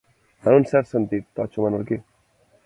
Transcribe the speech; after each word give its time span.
En 0.51 0.55
un 0.59 0.65
cert 0.71 0.89
sentit, 0.93 1.27
totxo 1.41 1.67
menorquí. 1.67 2.01